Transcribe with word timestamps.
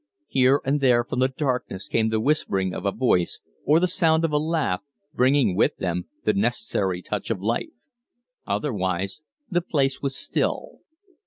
Here 0.25 0.61
and 0.65 0.81
there 0.81 1.03
from 1.03 1.19
the 1.19 1.27
darkness 1.27 1.87
came 1.87 2.09
the 2.09 2.19
whispering 2.19 2.73
of 2.73 2.87
a 2.87 2.91
voice 2.91 3.39
or 3.63 3.79
the 3.79 3.87
sound 3.87 4.25
of 4.25 4.31
a 4.31 4.39
laugh, 4.39 4.81
bringing 5.13 5.55
with 5.55 5.77
them 5.77 6.07
the 6.23 6.33
necessary 6.33 7.03
touch 7.03 7.29
of 7.29 7.39
life. 7.39 7.69
Otherwise 8.47 9.21
the 9.51 9.61
place 9.61 10.01
was 10.01 10.15
still. 10.17 10.79